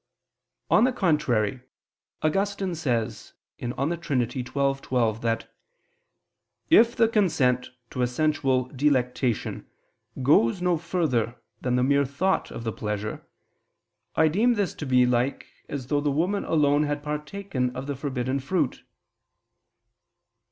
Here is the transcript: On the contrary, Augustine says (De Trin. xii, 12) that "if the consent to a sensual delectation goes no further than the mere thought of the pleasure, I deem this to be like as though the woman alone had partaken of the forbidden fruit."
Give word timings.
On 0.71 0.83
the 0.83 0.91
contrary, 0.91 1.61
Augustine 2.23 2.73
says 2.73 3.33
(De 3.59 3.97
Trin. 3.97 4.27
xii, 4.27 4.41
12) 4.41 5.21
that 5.21 5.53
"if 6.71 6.95
the 6.95 7.07
consent 7.07 7.69
to 7.91 8.01
a 8.01 8.07
sensual 8.07 8.63
delectation 8.69 9.67
goes 10.23 10.59
no 10.59 10.75
further 10.75 11.39
than 11.61 11.75
the 11.75 11.83
mere 11.83 12.05
thought 12.05 12.49
of 12.49 12.63
the 12.63 12.73
pleasure, 12.73 13.23
I 14.15 14.27
deem 14.27 14.55
this 14.55 14.73
to 14.73 14.87
be 14.87 15.05
like 15.05 15.45
as 15.69 15.85
though 15.85 16.01
the 16.01 16.09
woman 16.09 16.45
alone 16.45 16.81
had 16.81 17.03
partaken 17.03 17.69
of 17.75 17.85
the 17.85 17.95
forbidden 17.95 18.39
fruit." 18.39 18.83